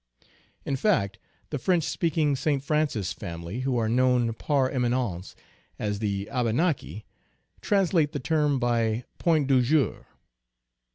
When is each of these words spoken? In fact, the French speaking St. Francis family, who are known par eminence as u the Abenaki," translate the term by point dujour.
In 0.65 0.77
fact, 0.77 1.19
the 1.51 1.59
French 1.59 1.83
speaking 1.83 2.35
St. 2.35 2.63
Francis 2.63 3.13
family, 3.13 3.59
who 3.59 3.77
are 3.77 3.87
known 3.87 4.33
par 4.33 4.67
eminence 4.67 5.35
as 5.77 5.97
u 5.97 5.99
the 5.99 6.29
Abenaki," 6.31 7.05
translate 7.61 8.11
the 8.11 8.19
term 8.19 8.57
by 8.57 9.03
point 9.19 9.45
dujour. 9.45 10.07